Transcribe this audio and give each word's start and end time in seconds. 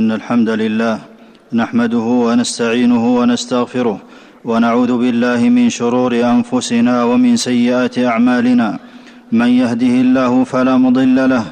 ان 0.00 0.12
الحمد 0.12 0.50
لله 0.62 0.98
نحمده 1.60 2.06
ونستعينه 2.28 3.04
ونستغفره 3.18 3.98
ونعوذ 4.50 4.92
بالله 5.02 5.40
من 5.58 5.66
شرور 5.78 6.12
انفسنا 6.34 6.94
ومن 7.10 7.32
سيئات 7.48 7.94
اعمالنا 8.10 8.68
من 9.40 9.50
يهده 9.62 9.94
الله 10.04 10.32
فلا 10.52 10.74
مضل 10.84 11.18
له 11.34 11.44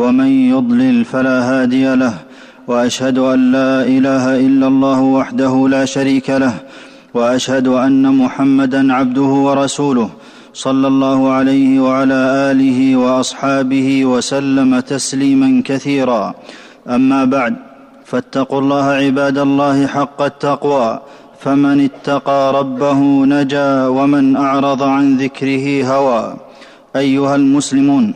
ومن 0.00 0.30
يضلل 0.54 0.96
فلا 1.12 1.36
هادي 1.50 1.86
له 2.02 2.14
واشهد 2.70 3.16
ان 3.32 3.40
لا 3.56 3.72
اله 3.94 4.24
الا 4.46 4.66
الله 4.72 5.00
وحده 5.16 5.52
لا 5.74 5.84
شريك 5.94 6.28
له 6.44 6.54
واشهد 7.18 7.66
ان 7.86 8.02
محمدا 8.22 8.82
عبده 8.98 9.30
ورسوله 9.46 10.08
صلى 10.66 10.86
الله 10.92 11.18
عليه 11.36 11.70
وعلى 11.86 12.20
اله 12.54 12.78
واصحابه 13.02 13.88
وسلم 14.12 14.70
تسليما 14.92 15.48
كثيرا 15.68 16.22
اما 16.96 17.22
بعد 17.36 17.65
فاتقوا 18.06 18.58
الله 18.60 18.84
عباد 18.84 19.38
الله 19.38 19.86
حق 19.86 20.22
التقوى 20.22 21.00
فمن 21.40 21.80
اتقى 21.84 22.52
ربه 22.60 23.00
نجا 23.26 23.86
ومن 23.86 24.36
اعرض 24.36 24.82
عن 24.82 25.16
ذكره 25.16 25.84
هوى 25.86 26.36
ايها 26.96 27.34
المسلمون 27.36 28.14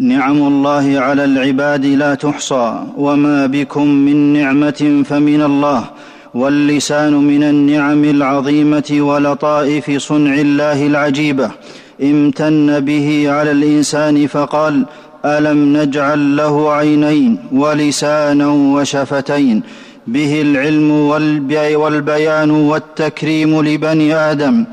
نعم 0.00 0.36
الله 0.46 1.00
على 1.00 1.24
العباد 1.24 1.86
لا 1.86 2.14
تحصى 2.14 2.82
وما 2.96 3.46
بكم 3.46 3.86
من 3.88 4.32
نعمه 4.32 5.02
فمن 5.08 5.42
الله 5.42 5.84
واللسان 6.34 7.12
من 7.12 7.42
النعم 7.42 8.04
العظيمه 8.04 8.96
ولطائف 9.00 9.90
صنع 9.90 10.34
الله 10.34 10.86
العجيبه 10.86 11.50
امتن 12.02 12.80
به 12.80 13.30
على 13.30 13.50
الانسان 13.50 14.26
فقال 14.26 14.86
الم 15.26 15.76
نجعل 15.76 16.36
له 16.36 16.70
عينين 16.72 17.38
ولسانا 17.52 18.46
وشفتين 18.48 19.62
به 20.06 20.42
العلم 20.42 20.90
والبيان 21.76 22.50
والتكريم 22.50 23.62
لبني 23.62 24.14
ادم 24.16 24.64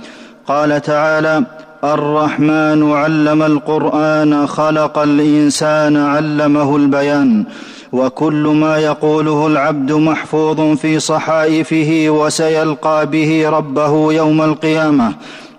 قال 0.48 0.82
تعالى 0.82 1.44
الرحمن 1.84 2.92
علم 2.92 3.44
القران 3.44 4.48
خلق 4.48 4.98
الانسان 4.98 5.98
علمه 5.98 6.76
البيان 6.76 7.44
وكل 7.92 8.48
ما 8.48 8.78
يقوله 8.78 9.48
العبد 9.48 9.92
محفوظ 9.92 10.78
في 10.78 11.00
صحائفه 11.00 12.06
وسيلقى 12.10 13.08
به 13.10 13.50
ربه 13.50 14.14
يوم 14.14 14.42
القيامه 14.42 15.14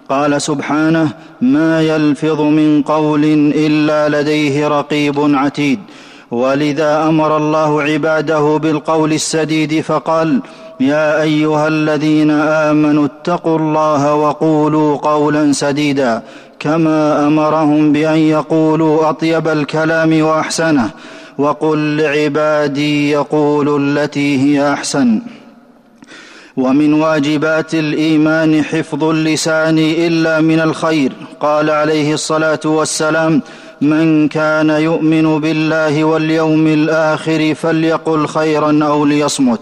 قال 0.08 0.42
سبحانه 0.42 1.08
ما 1.40 1.82
يلفظ 1.82 2.40
من 2.40 2.82
قول 2.82 3.24
الا 3.56 4.20
لديه 4.20 4.68
رقيب 4.68 5.14
عتيد 5.18 5.78
ولذا 6.30 7.02
امر 7.08 7.36
الله 7.36 7.82
عباده 7.82 8.56
بالقول 8.56 9.12
السديد 9.12 9.80
فقال 9.80 10.40
يا 10.80 11.22
ايها 11.22 11.68
الذين 11.68 12.30
امنوا 12.30 13.04
اتقوا 13.04 13.58
الله 13.58 14.14
وقولوا 14.14 14.96
قولا 14.96 15.52
سديدا 15.52 16.22
كما 16.58 17.26
امرهم 17.26 17.92
بان 17.92 18.18
يقولوا 18.18 19.10
اطيب 19.10 19.48
الكلام 19.48 20.22
واحسنه 20.22 20.90
وقل 21.38 21.96
لعبادي 21.96 23.10
يقولوا 23.10 23.78
التي 23.78 24.40
هي 24.42 24.72
احسن 24.72 25.20
ومن 26.56 26.92
واجبات 26.92 27.74
الايمان 27.74 28.64
حفظ 28.64 29.04
اللسان 29.04 29.78
الا 29.78 30.40
من 30.40 30.60
الخير 30.60 31.12
قال 31.40 31.70
عليه 31.70 32.14
الصلاه 32.14 32.60
والسلام 32.64 33.42
من 33.80 34.28
كان 34.28 34.70
يؤمن 34.70 35.40
بالله 35.40 36.04
واليوم 36.04 36.66
الاخر 36.66 37.54
فليقل 37.54 38.26
خيرا 38.26 38.80
او 38.84 39.04
ليصمت 39.04 39.60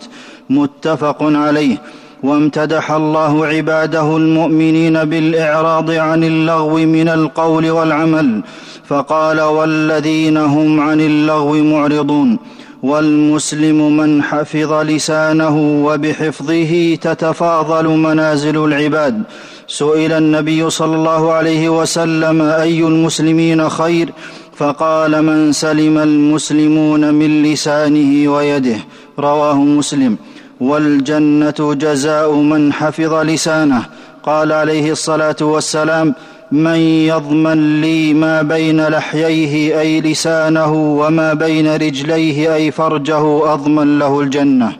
متفق 0.50 1.22
عليه 1.22 1.76
وامتدح 2.22 2.90
الله 2.90 3.46
عباده 3.46 4.16
المؤمنين 4.16 5.04
بالاعراض 5.04 5.90
عن 5.90 6.24
اللغو 6.24 6.76
من 6.78 7.08
القول 7.08 7.70
والعمل 7.70 8.42
فقال 8.88 9.40
والذين 9.40 10.36
هم 10.36 10.80
عن 10.80 11.00
اللغو 11.00 11.52
معرضون 11.64 12.38
والمسلم 12.82 13.96
من 13.96 14.22
حفظ 14.22 14.72
لسانه 14.72 15.84
وبحفظه 15.86 16.94
تتفاضل 16.94 17.88
منازل 17.88 18.64
العباد 18.64 19.22
سئل 19.66 20.12
النبي 20.12 20.70
صلى 20.70 20.96
الله 20.96 21.32
عليه 21.32 21.80
وسلم 21.80 22.42
اي 22.42 22.78
المسلمين 22.80 23.68
خير 23.68 24.12
فقال 24.56 25.22
من 25.22 25.52
سلم 25.52 25.98
المسلمون 25.98 27.14
من 27.14 27.42
لسانه 27.42 28.28
ويده 28.32 28.76
رواه 29.18 29.58
مسلم 29.58 30.16
والجنه 30.60 31.54
جزاء 31.74 32.32
من 32.32 32.72
حفظ 32.72 33.14
لسانه 33.14 33.82
قال 34.22 34.52
عليه 34.52 34.92
الصلاه 34.92 35.36
والسلام 35.40 36.14
من 36.52 36.76
يضمن 36.78 37.80
لي 37.80 38.14
ما 38.14 38.42
بين 38.42 38.86
لحييه 38.86 39.80
اي 39.80 40.00
لسانه 40.00 40.72
وما 40.72 41.34
بين 41.34 41.74
رجليه 41.74 42.54
اي 42.54 42.70
فرجه 42.70 43.52
اضمن 43.54 43.98
له 43.98 44.20
الجنه 44.20 44.72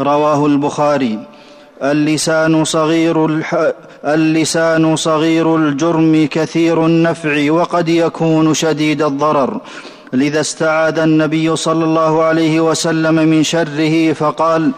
رواه 0.00 0.46
البخاري 0.46 1.18
اللسان 1.82 2.64
صغير 2.64 3.26
الح... 3.26 3.70
اللسان 4.04 4.96
صغير 4.96 5.56
الجرم 5.56 6.28
كثير 6.30 6.86
النفع 6.86 7.50
وقد 7.52 7.88
يكون 7.88 8.54
شديد 8.54 9.02
الضرر 9.02 9.60
لذا 10.12 10.40
استعاذ 10.40 10.98
النبي 10.98 11.56
صلى 11.56 11.84
الله 11.84 12.22
عليه 12.22 12.60
وسلم 12.60 13.14
من 13.14 13.42
شره 13.42 14.12
فقال 14.12 14.70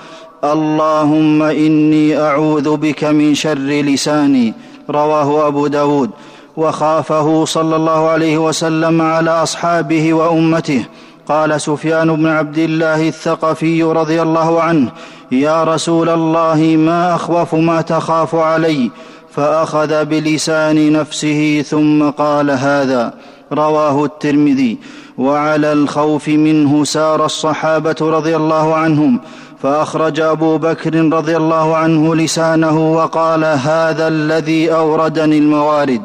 اللهم 0.44 1.42
اني 1.42 2.20
اعوذ 2.20 2.76
بك 2.76 3.04
من 3.04 3.34
شر 3.34 3.58
لساني 3.84 4.54
رواه 4.90 5.46
ابو 5.46 5.66
داود 5.66 6.10
وخافه 6.60 7.44
صلى 7.44 7.76
الله 7.76 8.08
عليه 8.08 8.38
وسلم 8.38 9.02
على 9.02 9.30
اصحابه 9.30 10.14
وامته 10.14 10.84
قال 11.28 11.60
سفيان 11.60 12.16
بن 12.16 12.26
عبد 12.26 12.58
الله 12.58 13.08
الثقفي 13.08 13.82
رضي 13.82 14.22
الله 14.22 14.62
عنه 14.62 14.88
يا 15.32 15.64
رسول 15.64 16.08
الله 16.08 16.76
ما 16.78 17.14
اخوف 17.14 17.54
ما 17.54 17.80
تخاف 17.80 18.34
علي 18.34 18.90
فاخذ 19.32 20.04
بلسان 20.04 20.92
نفسه 20.92 21.62
ثم 21.68 22.10
قال 22.10 22.50
هذا 22.50 23.14
رواه 23.52 24.04
الترمذي 24.04 24.78
وعلى 25.18 25.72
الخوف 25.72 26.28
منه 26.28 26.84
سار 26.84 27.24
الصحابه 27.24 27.94
رضي 28.00 28.36
الله 28.36 28.74
عنهم 28.74 29.20
فاخرج 29.62 30.20
ابو 30.20 30.58
بكر 30.58 30.94
رضي 31.12 31.36
الله 31.36 31.76
عنه 31.76 32.14
لسانه 32.16 32.92
وقال 32.92 33.44
هذا 33.44 34.08
الذي 34.08 34.72
اوردني 34.74 35.38
الموارد 35.38 36.02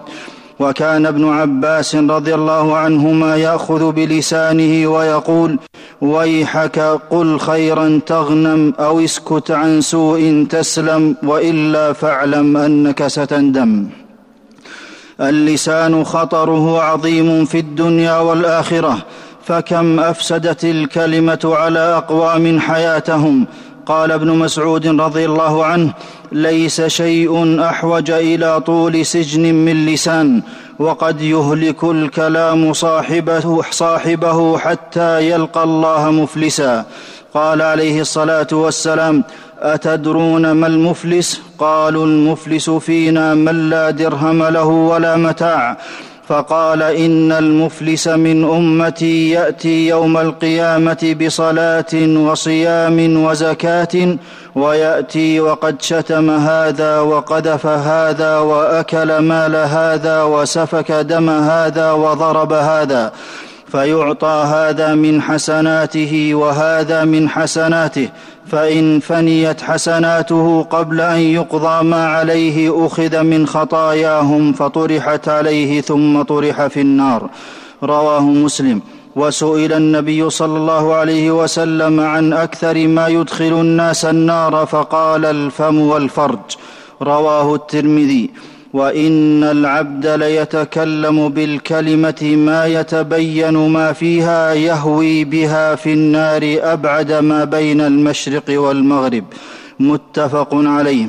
وكان 0.60 1.06
ابن 1.06 1.30
عباس 1.30 1.96
رضي 1.96 2.36
الله 2.36 2.78
عنهما 2.78 3.36
ياخذ 3.36 3.92
بلسانه 3.92 4.88
ويقول 4.88 5.60
ويحك 6.02 6.80
قل 7.10 7.40
خيرا 7.40 8.00
تغنم 8.06 8.74
او 8.80 9.00
اسكت 9.00 9.52
عن 9.52 9.82
سوء 9.82 10.46
تسلم 10.50 11.16
والا 11.24 11.94
فاعلم 11.94 12.58
انك 12.58 13.08
ستندم 13.08 13.88
اللسان 15.22 16.04
خطره 16.04 16.82
عظيم 16.82 17.46
في 17.46 17.60
الدنيا 17.60 18.18
والاخره 18.20 18.98
فكم 19.44 20.00
افسدت 20.00 20.66
الكلمه 20.66 21.40
على 21.46 21.80
اقوام 21.80 22.60
حياتهم 22.60 23.46
قال 23.86 24.12
ابن 24.12 24.30
مسعود 24.32 24.88
رضي 24.88 25.26
الله 25.26 25.66
عنه 25.66 25.94
ليس 26.32 26.82
شيء 26.82 27.62
احوج 27.64 28.12
الى 28.12 28.62
طول 28.62 29.06
سجن 29.06 29.54
من 29.56 29.86
لسان 29.86 30.42
وقد 30.80 31.22
يهلك 31.22 31.84
الكلام 31.84 32.74
صاحبه, 32.74 33.62
صاحبه 33.72 34.58
حتى 34.58 35.30
يلقى 35.32 35.64
الله 35.64 36.12
مفلسا 36.12 36.86
قال 37.34 37.62
عليه 37.62 38.02
الصلاه 38.02 38.48
والسلام 38.54 39.24
اتدرون 39.60 40.52
ما 40.52 40.68
المفلس 40.68 41.42
قالوا 41.60 42.06
المفلس 42.06 42.70
فينا 42.70 43.34
من 43.36 43.70
لا 43.70 43.90
درهم 43.90 44.44
له 44.44 44.66
ولا 44.66 45.16
متاع 45.18 45.78
فقال 46.28 46.82
ان 46.84 47.32
المفلس 47.32 48.08
من 48.08 48.44
امتي 48.44 49.30
ياتي 49.30 49.88
يوم 49.88 50.18
القيامه 50.18 51.16
بصلاه 51.22 52.08
وصيام 52.28 53.24
وزكاه 53.24 54.18
وياتي 54.56 55.40
وقد 55.40 55.82
شتم 55.82 56.30
هذا 56.30 57.00
وقذف 57.00 57.66
هذا 57.66 58.38
واكل 58.38 59.20
مال 59.20 59.56
هذا 59.56 60.24
وسفك 60.24 60.92
دم 60.92 61.30
هذا 61.30 61.92
وضرب 61.92 62.54
هذا 62.54 63.12
فيعطى 63.68 64.46
هذا 64.52 64.96
من 64.96 65.22
حسناته 65.22 66.32
وهذا 66.36 67.04
من 67.04 67.30
حسناته 67.30 68.10
فان 68.48 69.00
فنيت 69.00 69.62
حسناته 69.62 70.64
قبل 70.70 71.02
ان 71.02 71.20
يقضى 71.20 71.84
ما 71.84 72.06
عليه 72.08 72.86
اخذ 72.86 73.22
من 73.24 73.48
خطاياهم 73.48 74.54
فطرحت 74.54 75.30
عليه 75.30 75.82
ثم 75.82 76.22
طرح 76.22 76.68
في 76.68 76.82
النار 76.82 77.30
رواه 77.84 78.22
مسلم 78.22 78.82
وسئل 79.16 79.74
النبي 79.74 80.30
صلى 80.30 80.58
الله 80.58 80.94
عليه 80.94 81.44
وسلم 81.44 82.00
عن 82.00 82.34
اكثر 82.34 82.88
ما 82.88 83.08
يدخل 83.08 83.54
الناس 83.62 84.06
النار 84.06 84.66
فقال 84.72 85.26
الفم 85.26 85.80
والفرج 85.80 86.40
رواه 87.02 87.56
الترمذي 87.56 88.30
وان 88.76 89.44
العبد 89.44 90.08
ليتكلم 90.08 91.30
بالكلمه 91.30 92.36
ما 92.38 92.66
يتبين 92.66 93.54
ما 93.70 93.94
فيها 93.94 94.54
يهوي 94.54 95.24
بها 95.24 95.76
في 95.76 95.94
النار 95.94 96.56
ابعد 96.62 97.12
ما 97.12 97.44
بين 97.44 97.82
المشرق 97.82 98.44
والمغرب 98.50 99.24
متفق 99.80 100.50
عليه 100.54 101.08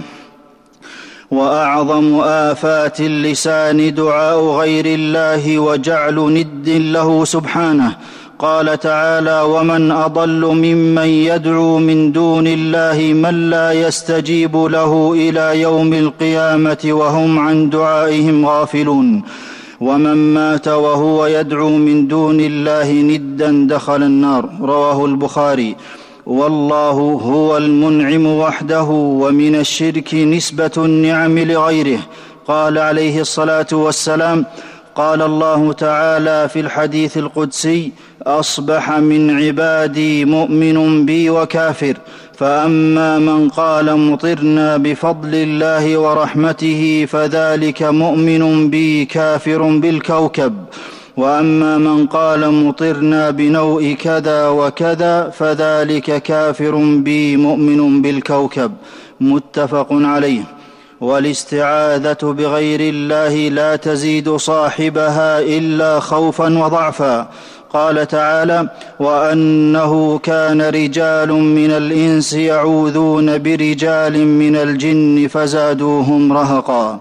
واعظم 1.30 2.20
افات 2.20 3.00
اللسان 3.00 3.94
دعاء 3.94 4.46
غير 4.46 4.84
الله 4.86 5.58
وجعل 5.58 6.14
ند 6.18 6.68
له 6.68 7.24
سبحانه 7.24 7.96
قال 8.38 8.78
تعالى 8.78 9.42
ومن 9.42 9.90
اضل 9.92 10.40
ممن 10.46 11.06
يدعو 11.06 11.78
من 11.78 12.12
دون 12.12 12.46
الله 12.46 13.12
من 13.14 13.50
لا 13.50 13.72
يستجيب 13.72 14.56
له 14.56 15.12
الى 15.12 15.60
يوم 15.60 15.92
القيامه 15.92 16.78
وهم 16.84 17.38
عن 17.38 17.70
دعائهم 17.70 18.46
غافلون 18.46 19.22
ومن 19.80 20.12
مات 20.14 20.68
وهو 20.68 21.26
يدعو 21.26 21.68
من 21.70 22.08
دون 22.08 22.40
الله 22.40 22.92
ندا 22.92 23.74
دخل 23.76 24.02
النار 24.02 24.48
رواه 24.60 25.04
البخاري 25.06 25.76
والله 26.26 27.20
هو 27.22 27.56
المنعم 27.56 28.26
وحده 28.26 28.82
ومن 28.90 29.54
الشرك 29.54 30.14
نسبه 30.14 30.70
النعم 30.76 31.38
لغيره 31.38 31.98
قال 32.48 32.78
عليه 32.78 33.20
الصلاه 33.20 33.66
والسلام 33.72 34.44
قال 34.96 35.22
الله 35.22 35.72
تعالى 35.72 36.48
في 36.48 36.60
الحديث 36.60 37.16
القدسي 37.18 37.92
اصبح 38.22 38.90
من 38.98 39.38
عبادي 39.42 40.24
مؤمن 40.24 41.06
بي 41.06 41.30
وكافر 41.30 41.96
فاما 42.38 43.18
من 43.18 43.48
قال 43.48 43.96
مطرنا 43.96 44.76
بفضل 44.76 45.34
الله 45.34 45.98
ورحمته 45.98 47.06
فذلك 47.08 47.82
مؤمن 47.82 48.70
بي 48.70 49.04
كافر 49.04 49.62
بالكوكب 49.78 50.54
واما 51.16 51.78
من 51.78 52.06
قال 52.06 52.52
مطرنا 52.66 53.30
بنوء 53.30 53.92
كذا 53.92 54.48
وكذا 54.48 55.28
فذلك 55.28 56.22
كافر 56.22 56.74
بي 56.96 57.36
مؤمن 57.36 58.02
بالكوكب 58.02 58.72
متفق 59.20 59.86
عليه 59.90 60.42
والاستعاذه 61.00 62.18
بغير 62.22 62.80
الله 62.80 63.48
لا 63.48 63.76
تزيد 63.76 64.30
صاحبها 64.30 65.40
الا 65.40 66.00
خوفا 66.00 66.58
وضعفا 66.58 67.28
قال 67.72 68.08
تعالى 68.08 68.68
وانه 69.00 70.18
كان 70.18 70.62
رجال 70.62 71.32
من 71.32 71.70
الانس 71.70 72.32
يعوذون 72.32 73.38
برجال 73.42 74.26
من 74.26 74.56
الجن 74.56 75.28
فزادوهم 75.30 76.32
رهقا 76.32 77.00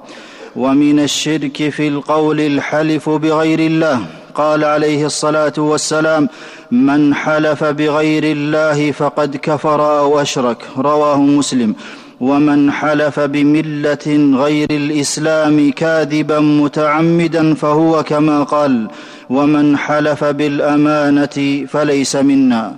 ومن 0.56 1.00
الشرك 1.00 1.70
في 1.70 1.88
القول 1.88 2.40
الحلف 2.42 3.10
بغير 3.10 3.60
الله 3.60 4.00
قال 4.36 4.64
عليه 4.64 5.06
الصلاه 5.06 5.54
والسلام 5.58 6.30
من 6.72 7.14
حلف 7.16 7.64
بغير 7.64 8.24
الله 8.24 8.92
فقد 8.92 9.36
كفر 9.38 10.00
او 10.00 10.22
اشرك 10.22 10.58
رواه 10.78 11.18
مسلم 11.22 11.76
ومن 12.22 12.72
حلف 12.72 13.20
بمله 13.20 14.34
غير 14.46 14.68
الاسلام 14.72 15.72
كاذبا 15.72 16.40
متعمدا 16.40 17.54
فهو 17.56 18.04
كما 18.04 18.44
قال 18.44 18.88
ومن 19.30 19.78
حلف 19.78 20.24
بالامانه 20.24 21.66
فليس 21.68 22.16
منا 22.16 22.76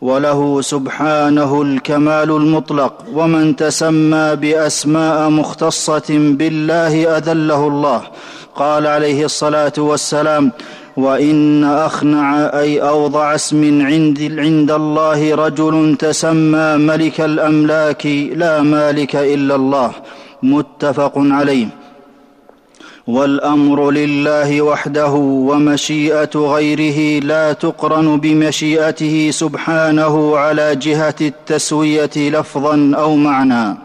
وله 0.00 0.60
سبحانه 0.60 1.62
الكمال 1.62 2.30
المطلق 2.30 3.04
ومن 3.14 3.56
تسمى 3.56 4.36
باسماء 4.36 5.30
مختصه 5.30 6.04
بالله 6.10 7.16
اذله 7.16 7.66
الله 7.66 8.02
قال 8.54 8.86
عليه 8.86 9.24
الصلاه 9.24 9.72
والسلام 9.78 10.52
وإن 10.98 11.64
أخنع 11.64 12.38
أي 12.38 12.80
أوضع 12.82 13.34
اسم 13.34 13.82
عند, 13.86 14.36
عند 14.38 14.70
الله 14.70 15.34
رجل 15.34 15.96
تسمى 15.98 16.76
ملك 16.76 17.20
الأملاك 17.20 18.06
لا 18.34 18.62
مالك 18.62 19.16
إلا 19.16 19.54
الله 19.54 19.92
متفق 20.42 21.12
عليه 21.16 21.66
والامر 23.06 23.90
لله 23.90 24.62
وحده 24.62 25.10
ومشيئه 25.48 26.30
غيره 26.38 27.24
لا 27.24 27.52
تقرن 27.52 28.16
بمشيئته 28.20 29.30
سبحانه 29.32 30.36
على 30.36 30.76
جهه 30.76 31.14
التسويه 31.20 32.10
لفظا 32.16 32.92
او 32.96 33.16
معنى 33.16 33.78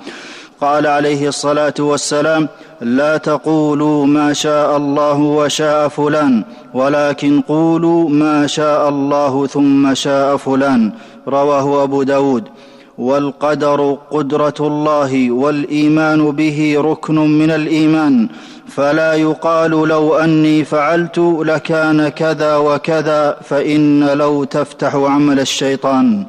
قال 0.62 0.88
عليه 0.88 1.28
الصلاه 1.28 1.74
والسلام 1.80 2.48
لا 2.82 3.18
تقولوا 3.18 4.06
ما 4.06 4.34
شاء 4.34 4.78
الله 4.78 5.20
وشاء 5.20 5.88
فلان 5.88 6.44
ولكن 6.74 7.42
قولوا 7.42 8.10
ما 8.10 8.48
شاء 8.48 8.90
الله 8.90 9.48
ثم 9.48 9.94
شاء 9.94 10.38
فلان 10.38 10.92
رواه 11.28 11.84
ابو 11.84 12.04
داود 12.04 12.44
والقدر 12.98 13.98
قدره 14.12 14.54
الله 14.60 15.32
والايمان 15.32 16.32
به 16.32 16.76
ركن 16.78 17.16
من 17.16 17.52
الايمان 17.52 18.28
فلا 18.68 19.14
يقال 19.14 19.72
لو 19.72 20.16
اني 20.16 20.64
فعلت 20.66 21.18
لكان 21.40 22.10
كذا 22.10 22.56
وكذا 22.56 23.38
فان 23.44 24.04
لو 24.06 24.44
تفتح 24.44 24.96
عمل 24.96 25.40
الشيطان 25.40 26.24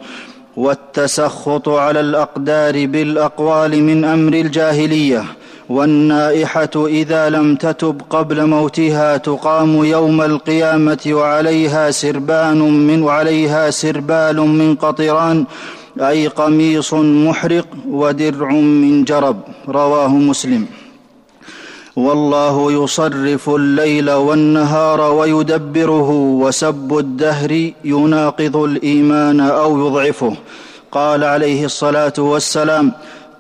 والتسخط 0.57 1.69
على 1.69 2.01
الاقدار 2.01 2.87
بالاقوال 2.87 3.83
من 3.85 4.05
امر 4.05 4.33
الجاهليه 4.33 5.25
والنائحه 5.69 6.87
اذا 6.87 7.31
لم 7.31 7.57
تتب 7.57 8.03
قبل 8.11 8.47
موتها 8.47 9.17
تقام 9.17 9.85
يوم 9.85 10.21
القيامه 10.23 10.99
وعليها 11.09 11.91
سربان 11.91 12.87
من 12.87 13.03
وعليها 13.03 13.71
سربال 13.71 14.37
من 14.37 14.75
قطران 14.75 15.45
اي 16.01 16.27
قميص 16.27 16.95
محرق 16.95 17.67
ودرع 17.89 18.51
من 18.53 19.05
جرب 19.05 19.37
رواه 19.69 20.09
مسلم 20.09 20.67
والله 21.97 22.85
يصرف 22.85 23.51
الليل 23.51 24.11
والنهار 24.11 25.01
ويدبره 25.13 26.11
وسب 26.11 26.99
الدهر 26.99 27.71
يناقض 27.85 28.57
الايمان 28.57 29.41
او 29.41 29.87
يضعفه 29.87 30.37
قال 30.93 31.25
عليه 31.25 31.65
الصلاه 31.65 32.13
والسلام 32.19 32.93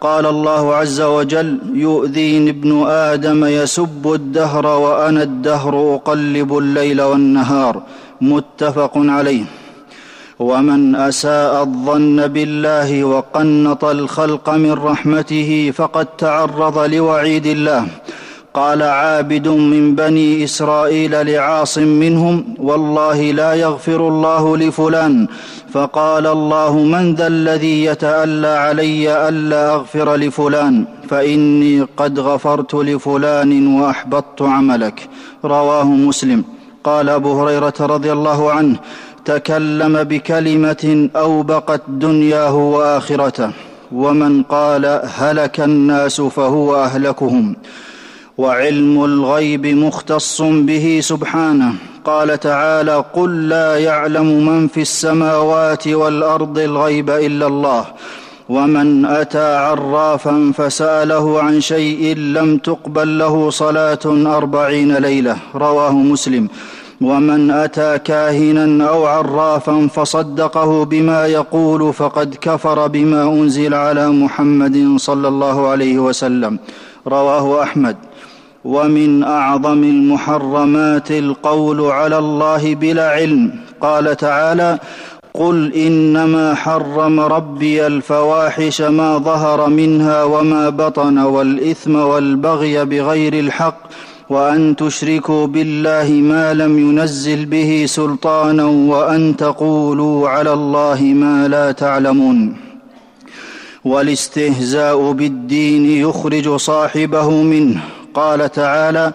قال 0.05 0.27
الله 0.27 0.75
عز 0.75 1.01
وجل 1.01 1.59
يؤذيني 1.75 2.51
ابن 2.51 2.87
ادم 2.87 3.45
يسب 3.45 4.13
الدهر 4.15 4.67
وانا 4.67 5.23
الدهر 5.23 5.95
اقلب 5.95 6.59
الليل 6.59 7.03
والنهار 7.03 7.83
متفق 8.21 8.91
عليه 8.97 9.45
ومن 10.39 10.95
اساء 10.97 11.63
الظن 11.63 12.27
بالله 12.27 13.05
وقنط 13.05 13.85
الخلق 13.85 14.51
من 14.51 14.73
رحمته 14.73 15.73
فقد 15.77 16.07
تعرض 16.07 16.79
لوعيد 16.95 17.47
الله 17.47 17.87
قال 18.55 18.83
عابد 18.83 19.49
من 19.49 19.95
بني 19.95 20.45
اسرائيل 20.45 21.33
لعاصم 21.33 21.83
منهم 21.89 22.55
والله 22.59 23.31
لا 23.33 23.55
يغفر 23.55 24.09
الله 24.09 24.57
لفلان 24.57 25.27
فقال 25.73 26.27
الله 26.27 26.77
من 26.79 27.15
ذا 27.15 27.27
الذي 27.27 27.85
يتالى 27.85 28.47
علي 28.47 29.29
الا 29.29 29.75
اغفر 29.75 30.17
لفلان 30.17 30.85
فاني 31.11 31.87
قد 31.97 32.21
غفرت 32.21 32.75
لفلان 32.75 33.67
واحبطت 33.83 34.43
عملك 34.43 35.09
رواه 35.45 35.85
مسلم 35.85 36.45
قال 36.85 37.09
ابو 37.09 37.41
هريره 37.43 37.75
رضي 37.81 38.13
الله 38.13 38.51
عنه 38.53 38.77
تكلم 39.25 40.05
بكلمه 40.05 41.09
اوبقت 41.17 41.83
دنياه 41.89 42.55
واخرته 42.57 43.51
ومن 43.93 44.43
قال 44.43 45.01
هلك 45.19 45.61
الناس 45.61 46.21
فهو 46.21 46.77
اهلكهم 46.77 47.55
وعلم 48.39 49.05
الغيب 49.05 49.67
مختص 49.67 50.43
به 50.43 50.99
سبحانه 51.03 51.75
قال 52.05 52.41
تعالى 52.41 53.05
قل 53.13 53.49
لا 53.49 53.79
يعلم 53.79 54.47
من 54.47 54.69
في 54.69 54.81
السماوات 54.81 55.89
والارض 55.89 56.59
الغيب 56.59 57.11
الا 57.11 57.47
الله 57.47 57.85
ومن 58.49 59.05
اتى 59.05 59.57
عرافا 59.57 60.53
فساله 60.57 61.43
عن 61.43 61.61
شيء 61.61 62.17
لم 62.17 62.59
تقبل 62.59 63.19
له 63.19 63.51
صلاه 63.51 63.99
اربعين 64.37 64.97
ليله 64.97 65.37
رواه 65.55 65.93
مسلم 65.93 66.49
ومن 67.01 67.51
اتى 67.51 67.99
كاهنا 67.99 68.89
او 68.89 69.07
عرافا 69.07 69.89
فصدقه 69.95 70.85
بما 70.85 71.27
يقول 71.27 71.93
فقد 71.93 72.35
كفر 72.41 72.87
بما 72.89 73.23
انزل 73.23 73.75
على 73.75 74.09
محمد 74.11 74.97
صلى 75.01 75.29
الله 75.29 75.69
عليه 75.69 75.99
وسلم 75.99 76.59
رواه 77.09 77.63
احمد 77.63 77.97
ومن 78.65 79.23
اعظم 79.23 79.85
المحرمات 79.85 81.11
القول 81.11 81.81
على 81.81 82.19
الله 82.19 82.75
بلا 82.75 83.11
علم 83.11 83.53
قال 83.81 84.17
تعالى 84.17 84.79
قل 85.35 85.75
انما 85.75 86.55
حرم 86.55 87.21
ربي 87.21 87.87
الفواحش 87.87 88.81
ما 88.83 89.19
ظهر 89.19 89.69
منها 89.69 90.25
وما 90.25 90.69
بطن 90.69 91.19
والاثم 91.19 91.97
والبغي 91.97 92.85
بغير 92.85 93.33
الحق 93.33 93.79
وان 94.31 94.77
تشركوا 94.77 95.47
بالله 95.47 96.11
ما 96.13 96.55
لم 96.55 96.79
ينزل 96.91 97.45
به 97.47 97.83
سلطانا 97.87 98.65
وان 98.65 99.37
تقولوا 99.37 100.29
على 100.29 100.53
الله 100.53 101.03
ما 101.03 101.49
لا 101.49 101.73
تعلمون 101.73 102.57
والاستهزاء 103.85 105.13
بالدين 105.13 105.91
يخرج 105.91 106.57
صاحبه 106.57 107.31
منه 107.43 107.81
قال 108.15 108.53
تعالى 108.53 109.13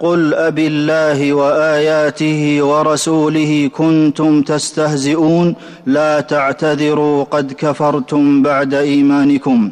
قل 0.00 0.34
أبالله 0.34 1.32
وآياته 1.32 2.62
ورسوله 2.62 3.70
كنتم 3.76 4.42
تستهزئون 4.42 5.54
لا 5.86 6.20
تعتذروا 6.20 7.24
قد 7.24 7.52
كفرتم 7.52 8.42
بعد 8.42 8.74
إيمانكم 8.74 9.70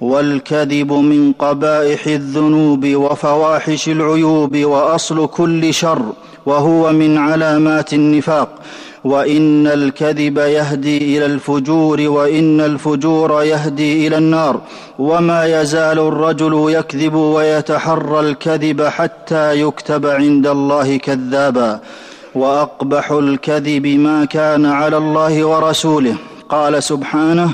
والكذب 0.00 0.92
من 0.92 1.32
قبائح 1.32 2.06
الذنوب 2.06 2.86
وفواحش 2.86 3.88
العيوب 3.88 4.56
وأصل 4.56 5.26
كل 5.26 5.74
شر 5.74 6.02
وهو 6.46 6.92
من 6.92 7.18
علامات 7.18 7.92
النفاق 7.94 8.48
وان 9.04 9.66
الكذب 9.66 10.38
يهدي 10.38 10.96
الى 10.98 11.26
الفجور 11.26 12.00
وان 12.00 12.60
الفجور 12.60 13.42
يهدي 13.42 14.06
الى 14.08 14.18
النار 14.18 14.60
وما 14.98 15.60
يزال 15.60 15.98
الرجل 15.98 16.64
يكذب 16.70 17.14
ويتحرى 17.14 18.20
الكذب 18.20 18.82
حتى 18.82 19.60
يكتب 19.60 20.06
عند 20.06 20.46
الله 20.46 20.96
كذابا 20.96 21.80
واقبح 22.34 23.10
الكذب 23.12 23.86
ما 23.86 24.24
كان 24.24 24.66
على 24.66 24.96
الله 24.96 25.44
ورسوله 25.44 26.14
قال 26.48 26.82
سبحانه 26.82 27.50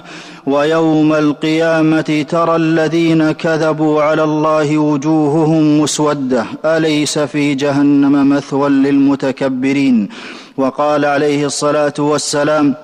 ويوم 0.47 1.12
القيامه 1.12 2.26
ترى 2.28 2.57
الذين 2.57 3.33
كذبوا 3.33 4.02
على 4.02 4.25
الله 4.25 4.78
وجوههم 4.78 5.80
مسوده 5.80 6.45
اليس 6.64 7.19
في 7.19 7.54
جهنم 7.54 8.28
مثوى 8.30 8.69
للمتكبرين 8.69 10.09
وقال 10.61 11.05
عليه 11.05 11.47
الصلاه 11.47 11.95
والسلام 11.99 12.75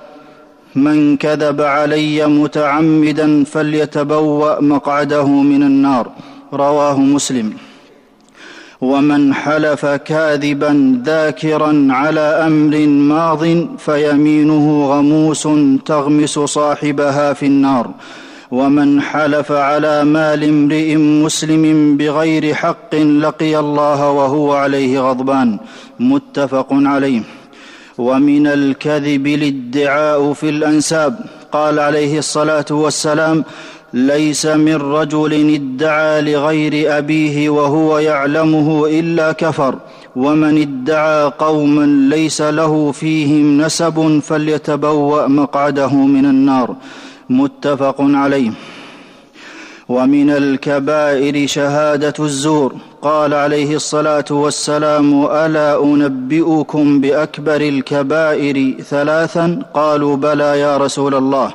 من 0.75 1.17
كذب 1.17 1.61
علي 1.61 2.27
متعمدا 2.27 3.43
فليتبوا 3.43 4.61
مقعده 4.61 5.27
من 5.27 5.61
النار 5.63 6.07
رواه 6.53 6.99
مسلم 6.99 7.53
ومن 8.81 9.33
حلف 9.33 9.85
كاذبا 9.85 11.01
ذاكرا 11.05 11.87
على 11.91 12.19
امر 12.47 12.77
ماض 12.87 13.43
فيمينه 13.77 14.85
غموس 14.91 15.47
تغمس 15.85 16.29
صاحبها 16.59 17.33
في 17.33 17.45
النار 17.45 17.89
ومن 18.51 19.01
حلف 19.01 19.51
على 19.51 20.03
مال 20.03 20.43
امرئ 20.43 20.95
مسلم 20.95 21.97
بغير 21.97 22.53
حق 22.53 22.95
لقي 22.95 23.59
الله 23.59 24.09
وهو 24.11 24.53
عليه 24.53 24.99
غضبان 24.99 25.57
متفق 25.99 26.67
عليه 26.71 27.21
ومن 27.97 28.47
الكذب 28.47 29.27
الادعاء 29.27 30.33
في 30.33 30.49
الانساب 30.49 31.19
قال 31.51 31.79
عليه 31.79 32.19
الصلاه 32.19 32.65
والسلام 32.71 33.43
ليس 33.93 34.45
من 34.45 34.75
رجل 34.75 35.53
ادعى 35.55 36.21
لغير 36.21 36.97
ابيه 36.97 37.49
وهو 37.49 37.97
يعلمه 37.97 38.85
الا 38.87 39.31
كفر 39.31 39.75
ومن 40.15 40.61
ادعى 40.61 41.23
قوما 41.39 41.85
ليس 42.15 42.41
له 42.41 42.91
فيهم 42.91 43.61
نسب 43.61 44.19
فليتبوا 44.23 45.27
مقعده 45.27 45.93
من 45.95 46.25
النار 46.25 46.75
متفق 47.29 47.95
عليه 47.99 48.51
ومن 49.89 50.29
الكبائر 50.29 51.47
شهاده 51.47 52.13
الزور 52.19 52.73
قال 53.07 53.33
عليه 53.33 53.75
الصلاه 53.75 54.25
والسلام 54.31 55.25
الا 55.25 55.83
انبئكم 55.83 57.01
باكبر 57.01 57.61
الكبائر 57.61 58.73
ثلاثا 58.81 59.61
قالوا 59.73 60.15
بلى 60.15 60.59
يا 60.59 60.77
رسول 60.77 61.15
الله 61.15 61.51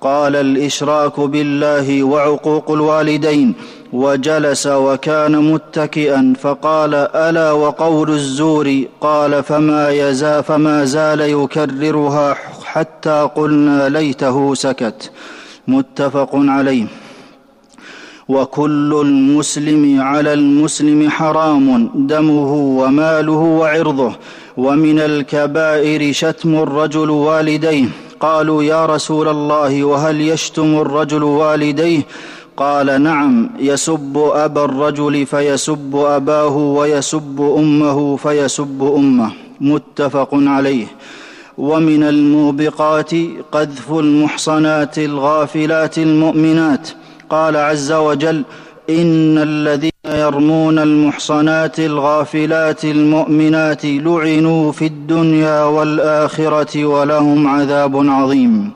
قال 0.00 0.36
الاشراك 0.36 1.20
بالله 1.20 2.02
وعقوق 2.02 2.70
الوالدين 2.70 3.54
وجلس 3.92 4.66
وكان 4.66 5.52
متكئا 5.52 6.34
فقال 6.42 6.94
الا 7.14 7.52
وقول 7.52 8.10
الزور 8.10 8.84
قال 9.00 9.42
فما 9.42 9.88
يزا 9.90 10.40
فما 10.40 10.84
زال 10.84 11.20
يكررها 11.20 12.34
حتى 12.64 13.28
قلنا 13.36 13.88
ليته 13.88 14.54
سكت 14.54 15.10
متفق 15.68 16.28
عليه 16.34 16.86
وكل 18.28 18.98
المسلم 19.04 20.00
على 20.00 20.32
المسلم 20.32 21.10
حرام 21.10 21.90
دمه 21.94 22.52
وماله 22.54 23.32
وعرضه 23.36 24.12
ومن 24.56 24.98
الكبائر 24.98 26.12
شتم 26.12 26.54
الرجل 26.54 27.10
والديه 27.10 27.88
قالوا 28.20 28.62
يا 28.62 28.86
رسول 28.86 29.28
الله 29.28 29.84
وهل 29.84 30.20
يشتم 30.20 30.74
الرجل 30.78 31.22
والديه 31.22 32.02
قال 32.56 33.02
نعم 33.02 33.50
يسب 33.60 34.18
ابا 34.34 34.64
الرجل 34.64 35.26
فيسب 35.26 35.96
اباه 35.96 36.56
ويسب 36.56 37.40
امه 37.58 38.16
فيسب 38.16 38.92
امه 38.96 39.32
متفق 39.60 40.28
عليه 40.32 40.86
ومن 41.58 42.02
الموبقات 42.02 43.10
قذف 43.52 43.92
المحصنات 43.92 44.98
الغافلات 44.98 45.98
المؤمنات 45.98 46.90
قال 47.32 47.56
عز 47.56 47.92
وجل 47.92 48.44
ان 48.90 49.38
الذين 49.38 49.90
يرمون 50.06 50.78
المحصنات 50.78 51.78
الغافلات 51.80 52.84
المؤمنات 52.84 53.84
لعنوا 53.84 54.72
في 54.72 54.86
الدنيا 54.86 55.64
والاخره 55.64 56.84
ولهم 56.84 57.46
عذاب 57.46 57.96
عظيم 57.96 58.70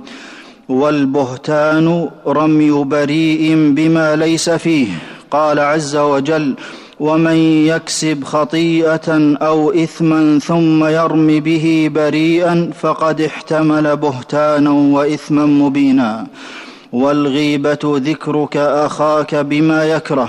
والبهتان 0.69 2.09
رمي 2.27 2.71
بريء 2.71 3.73
بما 3.77 4.17
ليس 4.17 4.51
فيه 4.51 4.87
قال 5.31 5.59
عز 5.59 5.97
وجل 5.97 6.55
ومن 7.01 7.37
يكسب 7.67 8.25
خطيئه 8.25 9.37
او 9.43 9.71
اثما 9.73 10.39
ثم 10.39 10.85
يرم 10.85 11.27
به 11.41 11.91
بريئا 11.95 12.71
فقد 12.81 13.21
احتمل 13.21 13.97
بهتانا 13.97 14.71
واثما 14.71 15.47
مبينا 15.47 16.27
والغيبه 16.93 17.79
ذكرك 17.85 18.57
اخاك 18.57 19.35
بما 19.35 19.85
يكره 19.85 20.29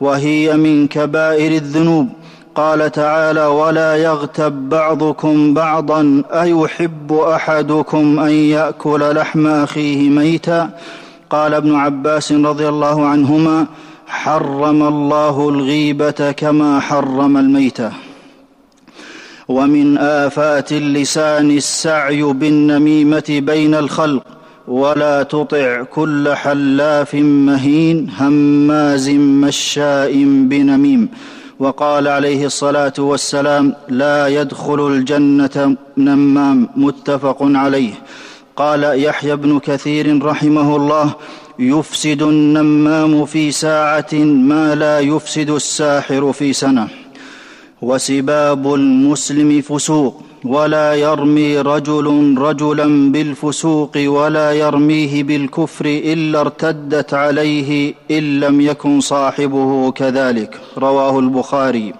وهي 0.00 0.56
من 0.56 0.86
كبائر 0.88 1.52
الذنوب 1.52 2.08
قال 2.54 2.92
تعالى 2.92 3.46
ولا 3.46 3.96
يغتب 3.96 4.68
بعضكم 4.68 5.54
بعضا 5.54 6.22
ايحب 6.32 7.12
احدكم 7.12 8.18
ان 8.18 8.30
ياكل 8.30 9.14
لحم 9.14 9.46
اخيه 9.46 10.08
ميتا 10.08 10.70
قال 11.30 11.54
ابن 11.54 11.74
عباس 11.74 12.32
رضي 12.32 12.68
الله 12.68 13.06
عنهما 13.06 13.66
حرم 14.06 14.88
الله 14.88 15.48
الغيبه 15.48 16.30
كما 16.32 16.80
حرم 16.80 17.36
الميته 17.36 17.92
ومن 19.48 19.98
افات 19.98 20.72
اللسان 20.72 21.50
السعي 21.50 22.22
بالنميمه 22.22 23.24
بين 23.28 23.74
الخلق 23.74 24.22
ولا 24.68 25.22
تطع 25.22 25.82
كل 25.82 26.32
حلاف 26.34 27.14
مهين 27.14 28.08
هماز 28.18 29.08
مشاء 29.10 30.12
بنميم 30.24 31.08
وقال 31.58 32.08
عليه 32.08 32.46
الصلاه 32.46 32.92
والسلام 32.98 33.74
لا 33.88 34.28
يدخل 34.28 34.86
الجنه 34.86 35.76
نمام 35.98 36.68
متفق 36.76 37.36
عليه 37.40 37.94
قال 38.56 39.02
يحيى 39.04 39.36
بن 39.36 39.58
كثير 39.58 40.24
رحمه 40.24 40.76
الله 40.76 41.14
يفسد 41.58 42.22
النمام 42.22 43.26
في 43.26 43.52
ساعه 43.52 44.14
ما 44.14 44.74
لا 44.74 45.00
يفسد 45.00 45.50
الساحر 45.50 46.32
في 46.32 46.52
سنه 46.52 46.88
وسباب 47.82 48.74
المسلم 48.74 49.60
فسوق 49.60 50.22
ولا 50.48 50.94
يرمي 50.94 51.58
رجل 51.60 52.34
رجلا 52.38 53.12
بالفسوق 53.12 53.90
ولا 53.96 54.52
يرميه 54.52 55.22
بالكفر 55.22 55.84
الا 55.86 56.40
ارتدت 56.40 57.14
عليه 57.14 57.94
ان 58.10 58.40
لم 58.40 58.60
يكن 58.60 59.00
صاحبه 59.00 59.92
كذلك 59.92 60.60
رواه 60.78 61.18
البخاري 61.18 61.92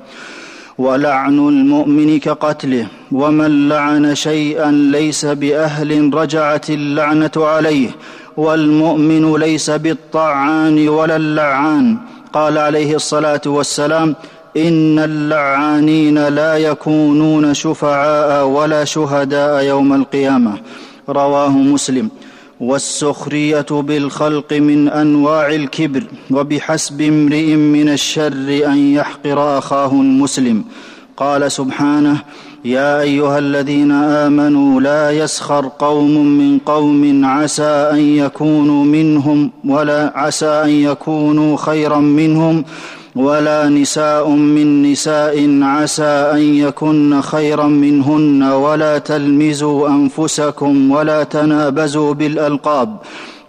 ولعن 0.78 1.38
المؤمن 1.38 2.18
كقتله 2.18 2.86
ومن 3.12 3.68
لعن 3.68 4.14
شيئا 4.14 4.70
ليس 4.70 5.26
باهل 5.26 6.10
رجعت 6.14 6.70
اللعنه 6.70 7.30
عليه 7.36 7.90
والمؤمن 8.36 9.36
ليس 9.36 9.70
بالطعان 9.70 10.88
ولا 10.88 11.16
اللعان 11.16 11.96
قال 12.32 12.58
عليه 12.58 12.96
الصلاه 12.96 13.40
والسلام 13.46 14.14
ان 14.56 14.98
اللعانين 14.98 16.28
لا 16.28 16.56
يكونون 16.56 17.54
شفعاء 17.54 18.46
ولا 18.46 18.84
شهداء 18.84 19.62
يوم 19.64 19.92
القيامه 19.94 20.52
رواه 21.08 21.48
مسلم 21.50 22.10
والسخريه 22.60 23.66
بالخلق 23.70 24.52
من 24.52 24.88
انواع 24.88 25.48
الكبر 25.54 26.02
وبحسب 26.30 27.00
امرئ 27.00 27.54
من 27.54 27.88
الشر 27.88 28.66
ان 28.66 28.78
يحقر 28.94 29.58
اخاه 29.58 29.92
المسلم 29.92 30.64
قال 31.16 31.52
سبحانه 31.52 32.20
يا 32.64 33.00
ايها 33.00 33.38
الذين 33.38 33.90
امنوا 33.92 34.80
لا 34.80 35.10
يسخر 35.10 35.70
قوم 35.78 36.26
من 36.26 36.58
قوم 36.58 37.24
عسى 37.24 37.64
ان 37.92 37.98
يكونوا 37.98 38.84
منهم 38.84 39.50
ولا 39.64 40.12
عسى 40.14 40.46
ان 40.46 40.68
يكونوا 40.70 41.56
خيرا 41.56 41.98
منهم 41.98 42.64
ولا 43.16 43.68
نساء 43.68 44.30
من 44.30 44.92
نساء 44.92 45.58
عسى 45.62 46.04
ان 46.32 46.38
يكن 46.38 47.20
خيرا 47.20 47.66
منهن 47.66 48.42
ولا 48.42 48.98
تلمزوا 48.98 49.88
انفسكم 49.88 50.90
ولا 50.90 51.22
تنابزوا 51.24 52.14
بالالقاب 52.14 52.96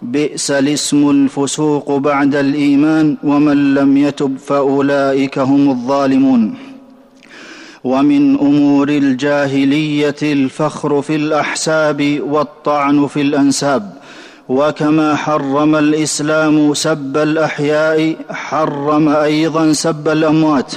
بئس 0.02 0.50
الاسم 0.50 1.10
الفسوق 1.10 1.96
بعد 1.96 2.34
الايمان 2.34 3.16
ومن 3.24 3.74
لم 3.74 3.96
يتب 3.96 4.38
فاولئك 4.38 5.38
هم 5.38 5.70
الظالمون 5.70 6.54
ومن 7.84 8.38
امور 8.38 8.88
الجاهليه 8.88 10.14
الفخر 10.22 11.02
في 11.02 11.16
الاحساب 11.16 12.18
والطعن 12.30 13.06
في 13.06 13.20
الانساب 13.20 13.99
وكما 14.50 15.16
حرم 15.16 15.76
الاسلام 15.76 16.74
سب 16.74 17.16
الاحياء 17.16 18.16
حرم 18.30 19.08
ايضا 19.08 19.72
سب 19.72 20.08
الاموات 20.08 20.72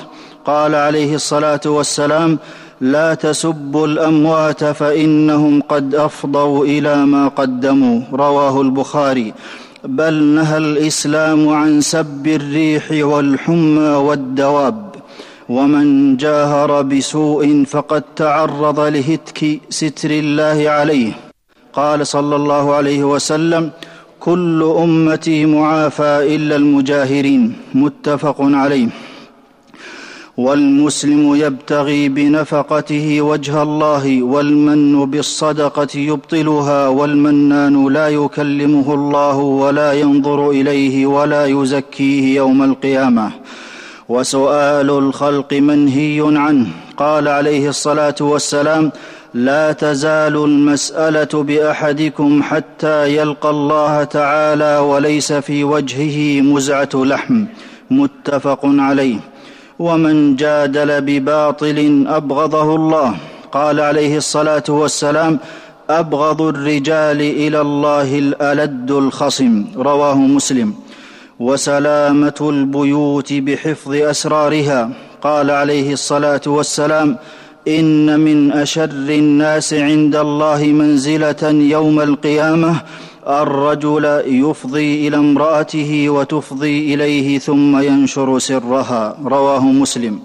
قال 0.46 0.75
عليه 0.75 1.15
الصلاه 1.15 1.60
والسلام 1.65 2.39
لا 2.82 3.13
تسبوا 3.13 3.88
الاموات 3.88 4.63
فانهم 4.63 5.62
قد 5.62 5.96
افضوا 5.96 6.65
الى 6.65 6.96
ما 7.06 7.27
قدموا 7.27 8.01
رواه 8.13 8.62
البخاري 8.62 9.34
بل 9.84 10.24
نهى 10.24 10.58
الاسلام 10.58 11.50
عن 11.50 11.82
سب 11.82 12.27
الريح 12.27 12.84
والحمى 12.92 13.82
والدواب 13.89 14.96
ومن 15.50 16.18
جاهر 16.18 16.82
بسوء 16.82 17.63
فقد 17.68 18.03
تعرض 18.15 18.80
لهتك 18.80 19.62
ستر 19.70 20.10
الله 20.12 20.70
عليه 20.70 21.33
قال 21.74 22.08
صلى 22.08 22.36
الله 22.36 22.74
عليه 22.74 23.03
وسلم 23.03 23.72
كل 24.20 24.74
امتي 24.77 25.46
معافى 25.46 26.36
الا 26.36 26.56
المجاهرين 26.56 27.53
متفق 27.74 28.36
عليه 28.39 28.88
والمسلم 30.38 31.36
يبتغي 31.36 32.10
بنفقته 32.10 33.22
وجه 33.22 33.62
الله 33.63 34.24
والمن 34.24 35.06
بالصدقه 35.06 35.88
يبطلها 36.00 36.88
والمنان 36.88 37.88
لا 37.94 38.08
يكلمه 38.10 38.94
الله 38.94 39.38
ولا 39.38 39.94
ينظر 39.94 40.50
اليه 40.50 41.06
ولا 41.06 41.46
يزكيه 41.46 42.36
يوم 42.36 42.63
القيامه 42.63 43.32
وسؤال 44.10 44.89
الخلق 44.89 45.53
منهي 45.53 46.24
عنه 46.38 46.68
قال 46.98 47.27
عليه 47.27 47.70
الصلاه 47.70 48.15
والسلام 48.22 48.92
لا 49.34 49.72
تزال 49.72 50.38
المساله 50.44 51.44
باحدكم 51.44 52.44
حتى 52.44 53.16
يلقى 53.18 53.50
الله 53.50 54.04
تعالى 54.04 54.78
وليس 54.78 55.34
في 55.34 55.63
وجهه 55.63 56.42
مزعه 56.42 56.90
لحم 56.94 57.46
متفق 57.92 58.60
عليه 58.63 59.16
ومن 59.80 60.36
جادل 60.36 61.02
بباطل 61.02 62.06
ابغضه 62.08 62.75
الله 62.75 63.16
قال 63.52 63.80
عليه 63.80 64.18
الصلاه 64.18 64.63
والسلام 64.70 65.40
ابغض 65.90 66.42
الرجال 66.42 67.22
الى 67.22 67.62
الله 67.62 68.20
الالد 68.20 68.92
الخصم 68.92 69.66
رواه 69.75 70.16
مسلم 70.18 70.74
وسلامه 71.40 72.48
البيوت 72.50 73.34
بحفظ 73.34 73.92
اسرارها 73.94 74.90
قال 75.22 75.51
عليه 75.51 75.94
الصلاه 75.94 76.42
والسلام 76.48 77.18
ان 77.68 78.20
من 78.20 78.52
اشر 78.52 78.90
الناس 78.94 79.74
عند 79.74 80.16
الله 80.16 80.66
منزله 80.66 81.36
يوم 81.44 82.00
القيامه 82.02 82.76
الرجل 83.28 84.22
يفضي 84.26 85.08
الى 85.08 85.18
امراته 85.18 86.10
وتفضي 86.10 86.94
اليه 86.94 87.40
ثم 87.40 87.82
ينشر 87.82 88.40
سرها 88.40 89.18
رواه 89.26 89.66
مسلم 89.66 90.20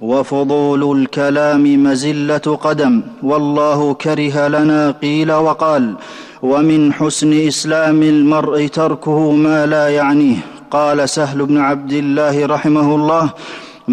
وفضول 0.00 0.98
الكلام 1.02 1.84
مزله 1.84 2.38
قدم 2.62 3.02
والله 3.22 3.94
كره 3.94 4.48
لنا 4.48 4.90
قيل 5.02 5.32
وقال 5.32 5.94
ومن 6.42 6.92
حسن 6.92 7.32
اسلام 7.32 8.02
المرء 8.02 8.66
تركه 8.66 9.30
ما 9.32 9.66
لا 9.66 9.88
يعنيه 9.88 10.36
قال 10.70 11.08
سهل 11.08 11.46
بن 11.46 11.58
عبد 11.58 11.92
الله 11.92 12.46
رحمه 12.46 12.94
الله 12.94 13.30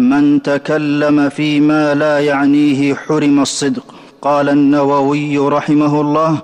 من 0.00 0.42
تكلم 0.42 1.28
فيما 1.28 1.94
لا 1.94 2.18
يعنيه 2.18 2.94
حرم 2.94 3.40
الصدق 3.42 3.84
قال 4.22 4.48
النووي 4.48 5.38
رحمه 5.38 6.00
الله 6.00 6.36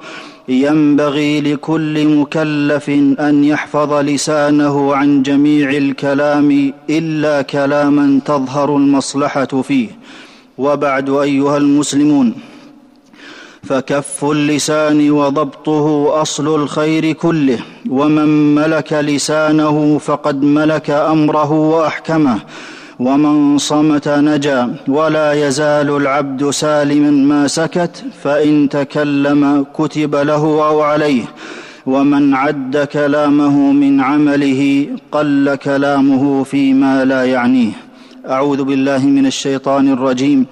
ينبغي 0.49 1.41
لكل 1.41 2.07
مكلف 2.17 2.89
ان 3.21 3.45
يحفظ 3.45 3.93
لسانه 3.93 4.95
عن 4.95 5.23
جميع 5.23 5.71
الكلام 5.71 6.73
الا 6.91 7.43
كلاما 7.43 8.21
تظهر 8.25 8.77
المصلحه 8.77 9.63
فيه 9.63 9.89
وبعد 10.59 11.11
ايها 11.11 11.57
المسلمون 11.57 12.35
فكف 13.63 14.25
اللسان 14.25 15.11
وضبطه 15.11 16.07
اصل 16.23 16.63
الخير 16.63 17.13
كله 17.13 17.59
ومن 17.91 18.55
ملك 18.55 18.93
لسانه 18.93 19.99
فقد 19.99 20.43
ملك 20.43 20.91
امره 20.91 21.53
واحكمه 21.53 22.39
ومن 23.01 23.59
صمت 23.59 24.09
نجا 24.09 24.75
ولا 24.89 25.33
يزال 25.47 25.91
العبد 25.91 26.51
سالما 26.51 27.11
ما 27.11 27.47
سكت 27.49 28.05
فان 28.23 28.69
تكلم 28.69 29.67
كتب 29.75 30.15
له 30.15 30.43
او 30.69 30.81
عليه 30.83 31.23
ومن 31.87 32.35
عد 32.35 32.77
كلامه 32.93 33.73
من 33.73 34.01
عمله 34.01 34.87
قل 35.13 35.55
كلامه 35.55 36.43
فيما 36.45 37.05
لا 37.05 37.25
يعنيه 37.25 37.71
اعوذ 38.29 38.63
بالله 38.65 39.07
من 39.07 39.27
الشيطان 39.27 39.93
الرجيم 39.93 40.47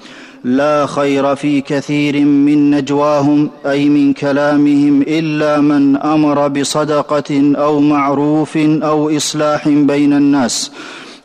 لا 0.45 0.87
خير 0.87 1.35
في 1.35 1.61
كثير 1.61 2.21
من 2.25 2.71
نجواهم 2.71 3.51
اي 3.67 3.89
من 3.89 4.13
كلامهم 4.13 5.03
الا 5.03 5.61
من 5.61 5.97
امر 5.97 6.49
بصدقه 6.49 7.53
او 7.57 7.81
معروف 7.81 8.57
او 8.57 9.17
اصلاح 9.17 9.69
بين 9.69 10.13
الناس 10.13 10.71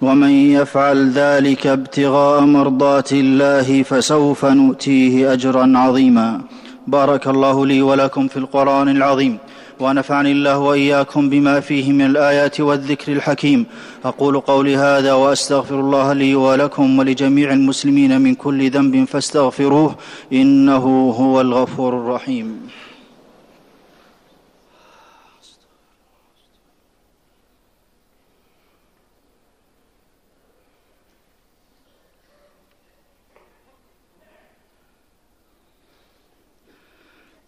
ومن 0.01 0.29
يفعل 0.29 1.11
ذلك 1.11 1.67
ابتغاء 1.67 2.39
مرضات 2.41 3.13
الله 3.13 3.83
فسوف 3.83 4.45
نؤتيه 4.45 5.33
اجرا 5.33 5.71
عظيما 5.77 6.41
بارك 6.87 7.27
الله 7.27 7.65
لي 7.65 7.81
ولكم 7.81 8.27
في 8.27 8.37
القران 8.37 8.89
العظيم 8.89 9.37
ونفعني 9.79 10.31
الله 10.31 10.57
واياكم 10.59 11.29
بما 11.29 11.59
فيه 11.59 11.91
من 11.93 12.05
الايات 12.05 12.59
والذكر 12.61 13.11
الحكيم 13.11 13.65
اقول 14.05 14.39
قولي 14.39 14.75
هذا 14.77 15.13
واستغفر 15.13 15.79
الله 15.79 16.13
لي 16.13 16.35
ولكم 16.35 16.99
ولجميع 16.99 17.53
المسلمين 17.53 18.21
من 18.21 18.35
كل 18.35 18.69
ذنب 18.69 19.03
فاستغفروه 19.07 19.95
انه 20.33 21.09
هو 21.17 21.41
الغفور 21.41 21.93
الرحيم 21.93 22.57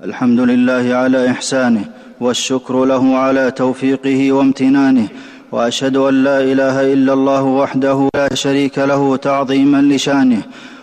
الحمد 0.06 0.40
لله 0.40 0.96
على 0.96 1.30
احسانه 1.32 1.86
والشكر 2.20 2.86
له 2.86 3.16
على 3.18 3.52
توفيقه 3.52 4.32
وامتنانه 4.32 5.08
واشهد 5.52 5.98
ان 5.98 6.24
لا 6.24 6.40
اله 6.40 6.94
الا 6.94 7.14
الله 7.14 7.44
وحده 7.44 8.10
لا 8.16 8.36
شريك 8.36 8.80
له 8.80 9.16
تعظيما 9.16 9.82
لشانه 9.82 10.42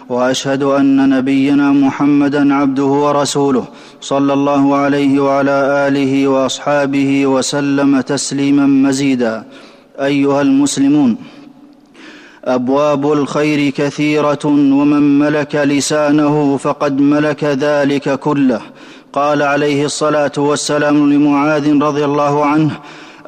واشهد 0.09 0.63
ان 0.63 1.11
نبينا 1.11 1.71
محمدا 1.73 2.55
عبده 2.55 2.85
ورسوله 2.85 3.65
صلى 4.01 4.33
الله 4.33 4.75
عليه 4.77 5.21
وعلى 5.21 5.87
اله 5.89 6.29
واصحابه 6.29 7.27
وسلم 7.27 8.01
تسليما 8.01 8.67
مزيدا 8.67 9.45
ايها 10.01 10.41
المسلمون 10.43 11.17
ابواب 12.45 13.13
الخير 13.13 13.71
كثيره 13.71 14.39
ومن 14.47 15.19
ملك 15.19 15.55
لسانه 15.55 16.57
فقد 16.57 17.01
ملك 17.01 17.45
ذلك 17.45 18.19
كله 18.19 18.61
قال 19.13 19.43
عليه 19.43 19.85
الصلاه 19.85 20.33
والسلام 20.39 21.13
لمعاذ 21.13 21.83
رضي 21.83 22.05
الله 22.05 22.45
عنه 22.45 22.71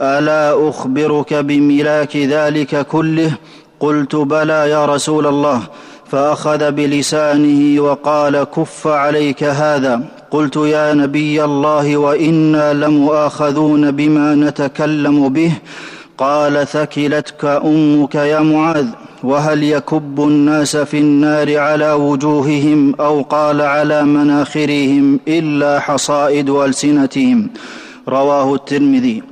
الا 0.00 0.68
اخبرك 0.68 1.34
بملاك 1.34 2.16
ذلك 2.16 2.86
كله 2.86 3.32
قلت 3.80 4.16
بلى 4.16 4.70
يا 4.70 4.86
رسول 4.86 5.26
الله 5.26 5.62
فاخذ 6.06 6.70
بلسانه 6.72 7.80
وقال 7.80 8.44
كف 8.44 8.86
عليك 8.86 9.44
هذا 9.44 10.00
قلت 10.30 10.56
يا 10.56 10.94
نبي 10.94 11.44
الله 11.44 11.96
وانا 11.96 12.72
لمؤاخذون 12.72 13.90
بما 13.90 14.34
نتكلم 14.34 15.28
به 15.28 15.52
قال 16.18 16.66
ثكلتك 16.66 17.44
امك 17.44 18.14
يا 18.14 18.40
معاذ 18.40 18.86
وهل 19.24 19.62
يكب 19.62 20.20
الناس 20.20 20.76
في 20.76 20.98
النار 20.98 21.56
على 21.58 21.92
وجوههم 21.92 22.94
او 23.00 23.22
قال 23.22 23.60
على 23.60 24.02
مناخرهم 24.02 25.20
الا 25.28 25.80
حصائد 25.80 26.50
السنتهم 26.50 27.50
رواه 28.08 28.54
الترمذي 28.54 29.22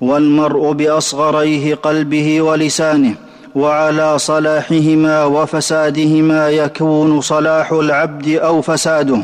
والمرء 0.00 0.72
باصغريه 0.72 1.74
قلبه 1.74 2.40
ولسانه 2.42 3.14
وعلى 3.54 4.18
صلاحهما 4.18 5.24
وفسادهما 5.24 6.48
يكون 6.50 7.20
صلاح 7.20 7.72
العبد 7.72 8.28
او 8.28 8.62
فساده 8.62 9.20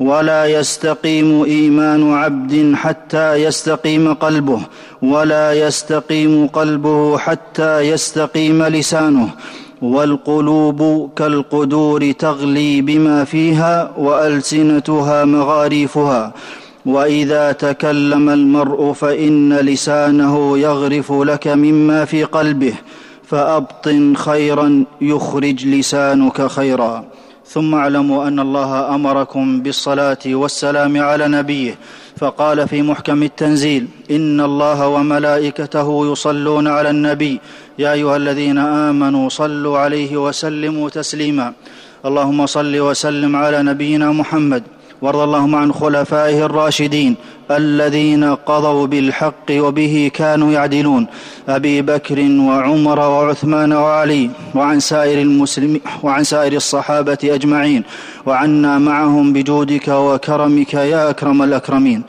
ولا 0.00 0.46
يستقيم 0.46 1.42
ايمان 1.42 2.12
عبد 2.12 2.72
حتى 2.76 3.34
يستقيم 3.34 4.14
قلبه 4.14 4.60
ولا 5.02 5.52
يستقيم 5.52 6.46
قلبه 6.46 7.18
حتى 7.18 7.80
يستقيم 7.80 8.62
لسانه 8.62 9.28
والقلوب 9.82 11.10
كالقدور 11.16 12.12
تغلي 12.12 12.80
بما 12.82 13.24
فيها 13.24 13.92
والسنتها 13.98 15.24
مغاريفها 15.24 16.32
واذا 16.86 17.52
تكلم 17.52 18.30
المرء 18.30 18.92
فان 18.92 19.52
لسانه 19.56 20.58
يغرف 20.58 21.12
لك 21.12 21.48
مما 21.48 22.04
في 22.04 22.24
قلبه 22.24 22.74
فابطن 23.28 24.14
خيرا 24.16 24.84
يخرج 25.00 25.66
لسانك 25.66 26.46
خيرا 26.46 27.04
ثم 27.48 27.74
اعلموا 27.74 28.28
ان 28.28 28.40
الله 28.40 28.94
امركم 28.94 29.60
بالصلاه 29.60 30.18
والسلام 30.26 31.00
على 31.02 31.28
نبيه 31.28 31.74
فقال 32.16 32.68
في 32.68 32.82
محكم 32.82 33.22
التنزيل 33.22 33.88
ان 34.10 34.40
الله 34.40 34.88
وملائكته 34.88 36.12
يصلون 36.12 36.68
على 36.68 36.90
النبي 36.90 37.40
يا 37.78 37.92
ايها 37.92 38.16
الذين 38.16 38.58
امنوا 38.58 39.28
صلوا 39.28 39.78
عليه 39.78 40.16
وسلموا 40.16 40.88
تسليما 40.90 41.52
اللهم 42.06 42.46
صل 42.46 42.76
وسلم 42.78 43.36
على 43.36 43.62
نبينا 43.62 44.12
محمد 44.12 44.62
وارض 45.02 45.18
اللهم 45.18 45.54
عن 45.54 45.72
خلفائه 45.72 46.42
الراشدين 46.44 47.14
الذين 47.50 48.34
قضوا 48.34 48.86
بالحق 48.86 49.50
وبه 49.50 50.10
كانوا 50.14 50.52
يعدلون 50.52 51.06
ابي 51.48 51.82
بكر 51.82 52.18
وعمر 52.20 52.98
وعثمان 52.98 53.72
وعلي 53.72 54.30
وعن 54.54 54.80
سائر 54.80 55.20
المسلمين 55.22 55.80
وعن 56.02 56.24
سائر 56.24 56.52
الصحابه 56.52 57.18
اجمعين 57.24 57.82
وعنا 58.26 58.78
معهم 58.78 59.32
بجودك 59.32 59.88
وكرمك 59.88 60.74
يا 60.74 61.10
اكرم 61.10 61.42
الاكرمين 61.42 62.02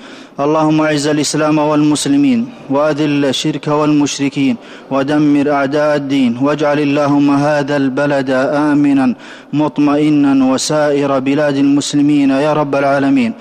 اللهم 0.46 0.82
اعز 0.82 1.08
الاسلام 1.08 1.58
والمسلمين 1.60 2.50
واذل 2.70 3.26
الشرك 3.26 3.68
والمشركين 3.68 4.56
ودمر 4.92 5.52
اعداء 5.52 5.96
الدين 5.96 6.38
واجعل 6.42 6.80
اللهم 6.80 7.30
هذا 7.48 7.78
البلد 7.78 8.30
امنا 8.70 9.16
مطمئنا 9.54 10.34
وسائر 10.46 11.20
بلاد 11.20 11.56
المسلمين 11.58 12.30
يا 12.30 12.54
رب 12.54 12.76
العالمين 12.76 13.32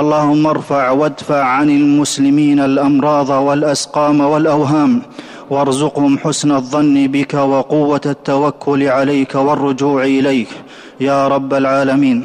اللهم 0.00 0.46
ارفع 0.46 0.90
وادفع 0.90 1.42
عن 1.44 1.70
المسلمين 1.70 2.60
الامراض 2.60 3.28
والاسقام 3.46 4.20
والاوهام 4.20 5.02
وارزقهم 5.50 6.18
حسن 6.18 6.50
الظن 6.52 7.06
بك 7.06 7.34
وقوه 7.34 8.00
التوكل 8.06 8.82
عليك 8.96 9.32
والرجوع 9.46 10.02
اليك 10.04 10.48
يا 11.00 11.28
رب 11.34 11.54
العالمين 11.54 12.18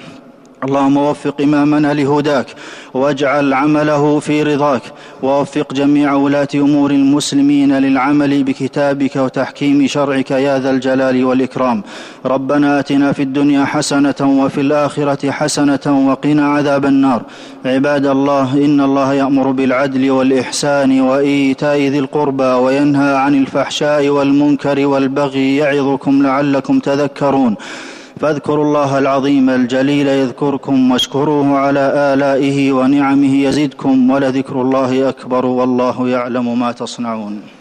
اللهم 0.67 0.97
وفق 1.09 1.37
امامنا 1.47 1.89
لهداك 1.99 2.47
واجعل 2.93 3.53
عمله 3.53 4.19
في 4.19 4.43
رضاك 4.43 4.81
ووفق 5.23 5.73
جميع 5.73 6.13
ولاة 6.13 6.47
أمور 6.55 6.91
المسلمين 6.91 7.77
للعمل 7.77 8.43
بكتابك 8.43 9.15
وتحكيم 9.15 9.87
شرعك 9.87 10.31
يا 10.31 10.59
ذا 10.59 10.71
الجلال 10.71 11.25
والإكرام 11.25 11.83
ربنا 12.25 12.79
آتنا 12.79 13.11
في 13.11 13.23
الدنيا 13.23 13.65
حسنة 13.65 14.15
وفي 14.21 14.61
الآخرة 14.61 15.31
حسنة 15.31 16.05
وقنا 16.09 16.45
عذاب 16.49 16.85
النار 16.85 17.21
عباد 17.65 18.05
الله 18.05 18.53
إن 18.65 18.81
الله 18.81 19.13
يأمر 19.13 19.51
بالعدل 19.51 20.11
والإحسان 20.11 21.01
وإيتاء 21.01 21.77
ذي 21.81 21.99
القربى 21.99 22.43
وينهى 22.43 23.15
عن 23.17 23.35
الفحشاء 23.35 24.09
والمنكر 24.09 24.85
والبغي 24.85 25.55
يعظكم 25.57 26.23
لعلكم 26.23 26.79
تذكرون 26.79 27.55
فاذكروا 28.19 28.65
الله 28.65 28.97
العظيم 28.99 29.49
الجليل 29.49 30.07
يذكركم 30.07 30.91
واشكروه 30.91 31.57
على 31.57 31.93
آلائه 32.13 32.71
ونعمه 32.71 33.43
يزدكم 33.47 34.11
ولذكر 34.11 34.61
الله 34.61 35.09
أكبر 35.09 35.45
والله 35.45 36.09
يعلم 36.09 36.59
ما 36.59 36.71
تصنعون 36.71 37.58